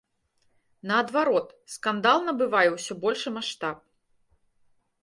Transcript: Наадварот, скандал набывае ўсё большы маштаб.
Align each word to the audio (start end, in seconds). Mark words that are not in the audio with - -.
Наадварот, 0.91 1.47
скандал 1.75 2.17
набывае 2.31 2.65
ўсё 2.79 2.93
большы 3.05 3.29
маштаб. 3.39 3.77